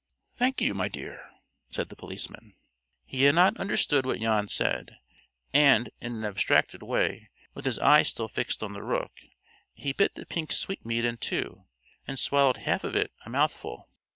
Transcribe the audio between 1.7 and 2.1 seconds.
the